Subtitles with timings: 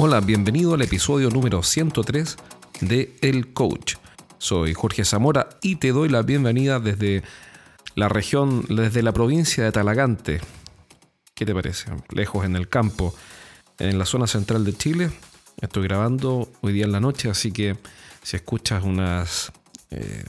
[0.00, 2.36] Hola, bienvenido al episodio número 103
[2.82, 3.96] de El Coach.
[4.38, 7.24] Soy Jorge Zamora y te doy la bienvenida desde
[7.96, 10.40] la región, desde la provincia de Talagante.
[11.34, 11.90] ¿Qué te parece?
[12.10, 13.12] Lejos en el campo,
[13.80, 15.10] en la zona central de Chile.
[15.60, 17.76] Estoy grabando hoy día en la noche, así que
[18.22, 19.50] si escuchas unas...
[19.90, 20.22] Eh,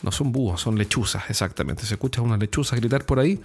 [0.00, 1.84] no son búhos, son lechuzas, exactamente.
[1.84, 3.38] Si escuchas unas lechuzas gritar por ahí,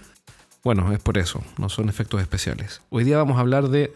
[0.64, 2.82] bueno, es por eso, no son efectos especiales.
[2.90, 3.94] Hoy día vamos a hablar de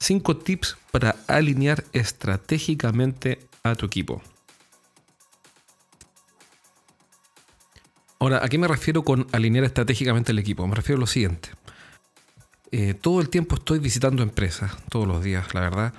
[0.00, 4.22] 5 tips para alinear estratégicamente a tu equipo.
[8.18, 10.66] Ahora, ¿a qué me refiero con alinear estratégicamente el equipo?
[10.66, 11.50] Me refiero a lo siguiente.
[12.72, 15.94] Eh, todo el tiempo estoy visitando empresas, todos los días, la verdad,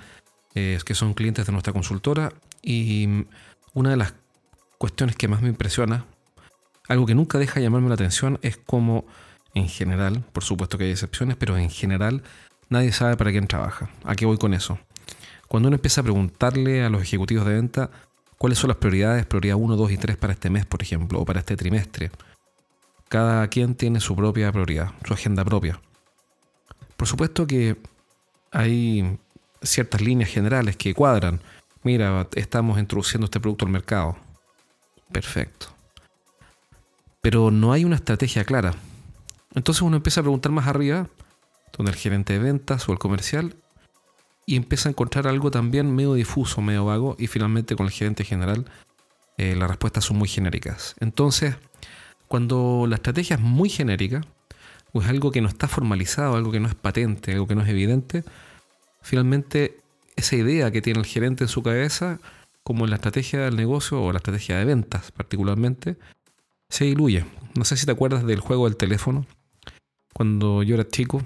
[0.54, 3.26] eh, es que son clientes de nuestra consultora y
[3.74, 4.14] una de las
[4.78, 6.06] cuestiones que más me impresiona,
[6.88, 9.04] algo que nunca deja de llamarme la atención, es cómo
[9.54, 12.22] en general, por supuesto que hay excepciones, pero en general
[12.72, 13.90] nadie sabe para quién trabaja.
[14.04, 14.78] ¿A qué voy con eso?
[15.46, 17.90] Cuando uno empieza a preguntarle a los ejecutivos de venta
[18.38, 21.24] cuáles son las prioridades, prioridad 1, 2 y 3 para este mes, por ejemplo, o
[21.24, 22.10] para este trimestre,
[23.08, 25.80] cada quien tiene su propia prioridad, su agenda propia.
[26.96, 27.76] Por supuesto que
[28.50, 29.18] hay
[29.62, 31.40] ciertas líneas generales que cuadran.
[31.82, 34.16] Mira, estamos introduciendo este producto al mercado.
[35.10, 35.66] Perfecto.
[37.20, 38.74] Pero no hay una estrategia clara.
[39.54, 41.06] Entonces uno empieza a preguntar más arriba
[41.76, 43.56] donde el gerente de ventas o el comercial
[44.46, 48.24] y empieza a encontrar algo también medio difuso, medio vago y finalmente con el gerente
[48.24, 48.66] general
[49.38, 50.94] eh, las respuestas son muy genéricas.
[51.00, 51.56] Entonces,
[52.28, 54.22] cuando la estrategia es muy genérica
[54.92, 57.62] o es algo que no está formalizado, algo que no es patente, algo que no
[57.62, 58.24] es evidente,
[59.00, 59.78] finalmente
[60.16, 62.18] esa idea que tiene el gerente en su cabeza,
[62.62, 65.96] como en la estrategia del negocio o la estrategia de ventas particularmente,
[66.68, 67.24] se diluye.
[67.54, 69.26] No sé si te acuerdas del juego del teléfono.
[70.12, 71.22] Cuando yo era chico,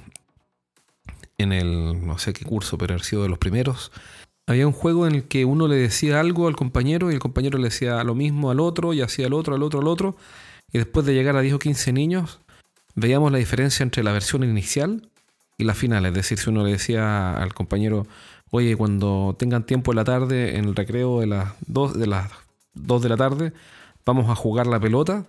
[1.38, 3.92] en el, no sé qué curso, pero ha sido de los primeros,
[4.48, 7.58] había un juego en el que uno le decía algo al compañero y el compañero
[7.58, 10.16] le decía lo mismo al otro y hacía al otro, al otro, al otro.
[10.72, 12.38] Y después de llegar a 10 o 15 niños,
[12.94, 15.08] veíamos la diferencia entre la versión inicial
[15.58, 16.06] y la final.
[16.06, 18.06] Es decir, si uno le decía al compañero,
[18.50, 22.30] oye, cuando tengan tiempo en la tarde, en el recreo de las 2 de, las
[22.74, 23.52] 2 de la tarde,
[24.04, 25.24] vamos a jugar la pelota.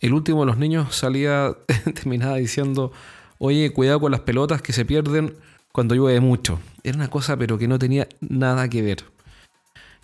[0.00, 1.54] El último de los niños salía,
[1.94, 2.92] terminaba diciendo,
[3.38, 5.34] oye, cuidado con las pelotas que se pierden
[5.72, 6.58] cuando llueve mucho.
[6.82, 9.04] Era una cosa pero que no tenía nada que ver.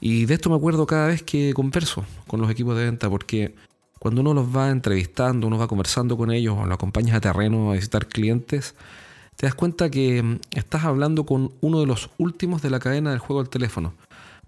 [0.00, 3.54] Y de esto me acuerdo cada vez que converso con los equipos de venta, porque
[4.00, 7.70] cuando uno los va entrevistando, uno va conversando con ellos o lo acompañas a terreno
[7.70, 8.74] a visitar clientes,
[9.36, 13.10] te das cuenta que mm, estás hablando con uno de los últimos de la cadena
[13.10, 13.94] del juego del teléfono.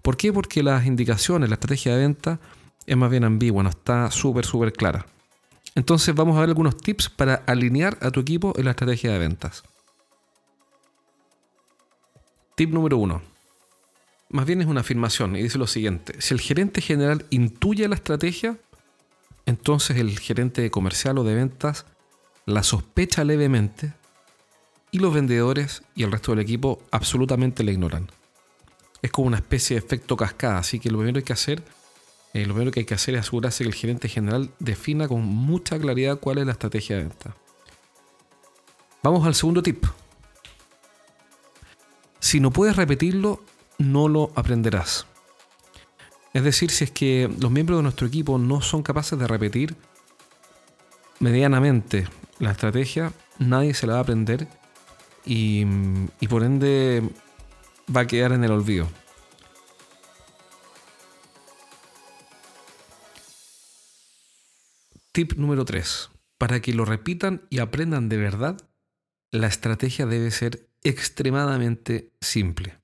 [0.01, 0.33] ¿Por qué?
[0.33, 2.39] Porque las indicaciones, la estrategia de venta
[2.85, 5.05] es más bien ambigua, no está súper, súper clara.
[5.75, 9.19] Entonces vamos a ver algunos tips para alinear a tu equipo en la estrategia de
[9.19, 9.63] ventas.
[12.55, 13.21] Tip número uno.
[14.29, 16.21] Más bien es una afirmación y dice lo siguiente.
[16.21, 18.57] Si el gerente general intuye la estrategia,
[19.45, 21.85] entonces el gerente comercial o de ventas
[22.45, 23.93] la sospecha levemente
[24.91, 28.09] y los vendedores y el resto del equipo absolutamente la ignoran.
[29.01, 31.63] Es como una especie de efecto cascada, así que lo primero que hay que hacer
[32.35, 35.21] eh, lo primero que hay que hacer es asegurarse que el gerente general defina con
[35.21, 37.33] mucha claridad cuál es la estrategia de venta.
[39.01, 39.85] Vamos al segundo tip.
[42.19, 43.41] Si no puedes repetirlo,
[43.77, 45.05] no lo aprenderás.
[46.33, 49.77] Es decir, si es que los miembros de nuestro equipo no son capaces de repetir
[51.21, 52.05] medianamente
[52.39, 54.49] la estrategia, nadie se la va a aprender
[55.25, 55.65] y,
[56.19, 57.01] y por ende
[57.95, 58.89] va a quedar en el olvido.
[65.15, 66.09] Tip número 3.
[66.37, 68.57] Para que lo repitan y aprendan de verdad,
[69.31, 72.81] la estrategia debe ser extremadamente simple.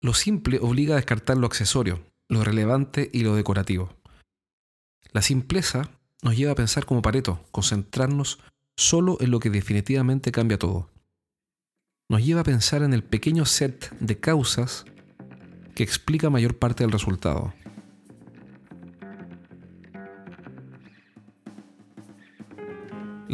[0.00, 3.94] Lo simple obliga a descartar lo accesorio, lo relevante y lo decorativo.
[5.12, 5.92] La simpleza
[6.24, 8.40] nos lleva a pensar como Pareto, concentrarnos
[8.76, 10.90] solo en lo que definitivamente cambia todo.
[12.08, 14.86] Nos lleva a pensar en el pequeño set de causas
[15.76, 17.54] que explica mayor parte del resultado.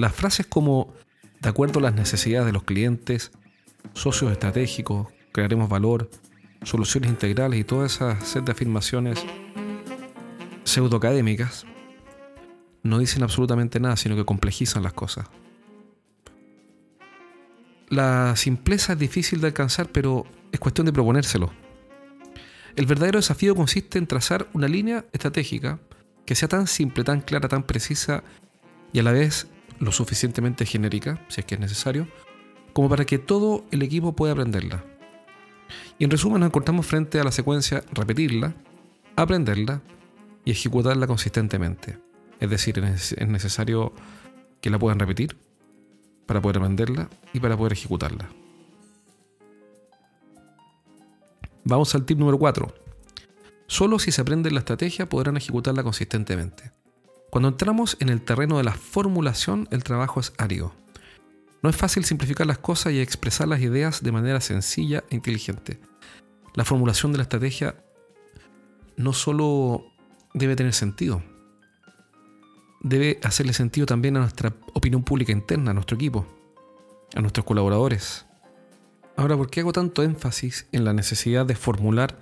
[0.01, 0.95] Las frases como
[1.43, 3.33] de acuerdo a las necesidades de los clientes,
[3.93, 6.09] socios estratégicos, crearemos valor,
[6.63, 9.23] soluciones integrales y todas esas set de afirmaciones
[10.65, 11.67] pseudoacadémicas
[12.83, 15.27] no dicen absolutamente nada, sino que complejizan las cosas.
[17.91, 21.53] La simpleza es difícil de alcanzar, pero es cuestión de proponérselo.
[22.75, 25.79] El verdadero desafío consiste en trazar una línea estratégica
[26.25, 28.25] que sea tan simple, tan clara, tan precisa
[28.95, 29.47] y a la vez
[29.81, 32.07] lo suficientemente genérica, si es que es necesario,
[32.73, 34.85] como para que todo el equipo pueda aprenderla.
[35.99, 38.55] Y en resumen nos encontramos frente a la secuencia repetirla,
[39.17, 39.83] aprenderla
[40.45, 41.99] y ejecutarla consistentemente.
[42.39, 43.93] Es decir, es necesario
[44.61, 45.37] que la puedan repetir
[46.27, 48.31] para poder aprenderla y para poder ejecutarla.
[51.65, 52.75] Vamos al tip número 4.
[53.67, 56.73] Solo si se aprende la estrategia podrán ejecutarla consistentemente.
[57.31, 60.75] Cuando entramos en el terreno de la formulación, el trabajo es árido.
[61.63, 65.81] No es fácil simplificar las cosas y expresar las ideas de manera sencilla e inteligente.
[66.55, 67.77] La formulación de la estrategia
[68.97, 69.85] no solo
[70.35, 71.23] debe tener sentido,
[72.81, 76.27] debe hacerle sentido también a nuestra opinión pública interna, a nuestro equipo,
[77.15, 78.27] a nuestros colaboradores.
[79.17, 82.19] Ahora, ¿por qué hago tanto énfasis en la necesidad de formular,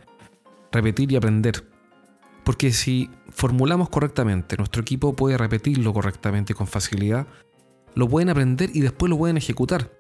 [0.73, 1.65] repetir y aprender?
[2.45, 7.27] Porque si formulamos correctamente, nuestro equipo puede repetirlo correctamente con facilidad,
[7.95, 9.91] lo pueden aprender y después lo pueden ejecutar.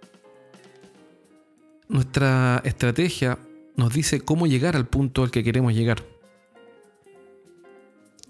[1.89, 3.39] Nuestra estrategia
[3.77, 6.05] nos dice cómo llegar al punto al que queremos llegar.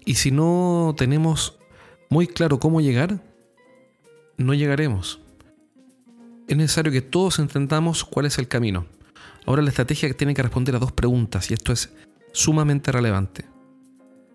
[0.05, 1.57] Y si no tenemos
[2.09, 3.21] muy claro cómo llegar,
[4.37, 5.19] no llegaremos
[6.49, 8.87] es necesario que todos entendamos cuál es el camino.
[9.45, 11.93] Ahora la estrategia tiene que responder a dos preguntas y esto es
[12.31, 13.45] sumamente relevante.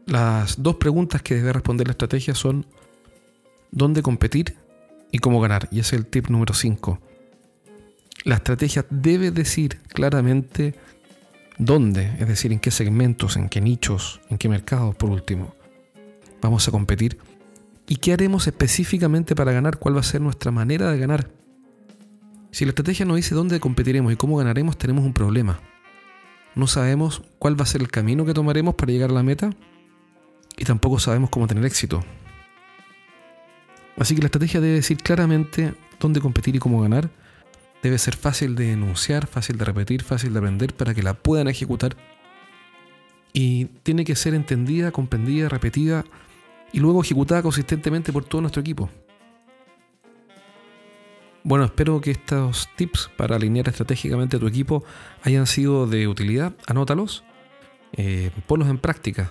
[0.07, 2.67] Las dos preguntas que debe responder la estrategia son
[3.71, 4.57] dónde competir
[5.11, 5.69] y cómo ganar.
[5.71, 6.99] Y ese es el tip número 5.
[8.25, 10.75] La estrategia debe decir claramente
[11.59, 15.55] dónde, es decir, en qué segmentos, en qué nichos, en qué mercados, por último,
[16.41, 17.19] vamos a competir
[17.87, 21.31] y qué haremos específicamente para ganar, cuál va a ser nuestra manera de ganar.
[22.51, 25.61] Si la estrategia no dice dónde competiremos y cómo ganaremos, tenemos un problema.
[26.55, 29.51] No sabemos cuál va a ser el camino que tomaremos para llegar a la meta
[30.57, 32.05] y tampoco sabemos cómo tener éxito.
[33.97, 37.11] Así que la estrategia debe decir claramente dónde competir y cómo ganar.
[37.83, 41.49] Debe ser fácil de enunciar, fácil de repetir, fácil de aprender para que la puedan
[41.49, 41.97] ejecutar.
[43.33, 46.05] Y tiene que ser entendida, comprendida, repetida
[46.73, 48.91] y luego ejecutada consistentemente por todo nuestro equipo.
[51.43, 54.83] Bueno, espero que estos tips para alinear estratégicamente a tu equipo
[55.23, 56.55] hayan sido de utilidad.
[56.67, 57.23] Anótalos,
[57.93, 59.31] eh, ponlos en práctica.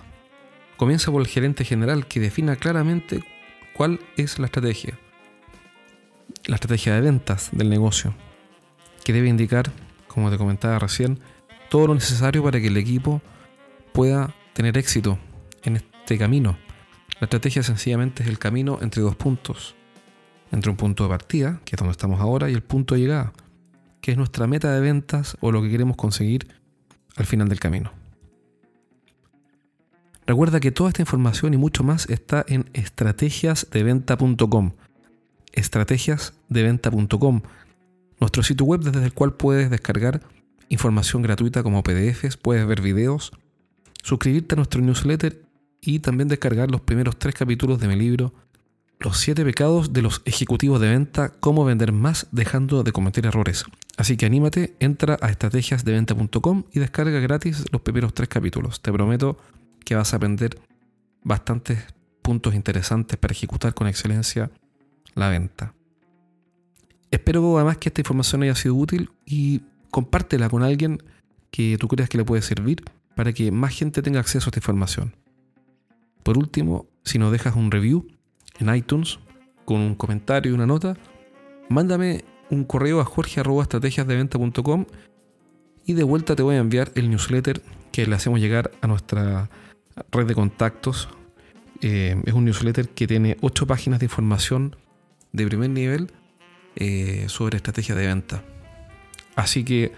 [0.76, 3.22] Comienza por el gerente general que defina claramente
[3.74, 4.98] cuál es la estrategia.
[6.46, 8.14] La estrategia de ventas del negocio,
[9.04, 9.70] que debe indicar,
[10.08, 11.20] como te comentaba recién,
[11.70, 13.22] todo lo necesario para que el equipo
[13.92, 15.18] pueda tener éxito
[15.62, 16.58] en este camino.
[17.20, 19.74] La estrategia sencillamente es el camino entre dos puntos
[20.54, 23.32] entre un punto de partida, que es donde estamos ahora, y el punto de llegada,
[24.00, 26.46] que es nuestra meta de ventas o lo que queremos conseguir
[27.16, 27.92] al final del camino.
[30.26, 34.72] Recuerda que toda esta información y mucho más está en estrategiasdeventa.com.
[35.52, 37.42] Estrategiasdeventa.com,
[38.20, 40.22] nuestro sitio web desde el cual puedes descargar
[40.68, 43.32] información gratuita como PDFs, puedes ver videos,
[44.02, 45.42] suscribirte a nuestro newsletter
[45.80, 48.32] y también descargar los primeros tres capítulos de mi libro
[49.00, 53.64] los 7 pecados de los ejecutivos de venta, cómo vender más dejando de cometer errores.
[53.96, 58.80] Así que anímate, entra a estrategiasdeventa.com y descarga gratis los primeros tres capítulos.
[58.80, 59.38] Te prometo
[59.84, 60.58] que vas a aprender
[61.22, 61.84] bastantes
[62.22, 64.50] puntos interesantes para ejecutar con excelencia
[65.14, 65.74] la venta.
[67.10, 71.02] Espero además que esta información haya sido útil y compártela con alguien
[71.50, 72.82] que tú creas que le puede servir
[73.14, 75.14] para que más gente tenga acceso a esta información.
[76.24, 78.08] Por último, si nos dejas un review,
[78.58, 79.20] en iTunes
[79.64, 80.96] con un comentario y una nota,
[81.68, 84.86] mándame un correo a jorge.estrategiasdeventa.com
[85.86, 87.62] y de vuelta te voy a enviar el newsletter
[87.92, 89.50] que le hacemos llegar a nuestra
[90.10, 91.08] red de contactos.
[91.80, 94.76] Eh, es un newsletter que tiene 8 páginas de información
[95.32, 96.12] de primer nivel
[96.76, 98.42] eh, sobre estrategia de venta.
[99.36, 99.92] Así que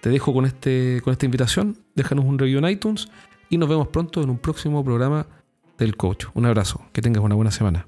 [0.00, 3.08] te dejo con, este, con esta invitación, déjanos un review en iTunes
[3.50, 5.26] y nos vemos pronto en un próximo programa
[5.78, 6.26] del coach.
[6.34, 7.86] Un abrazo, que tengas una buena semana.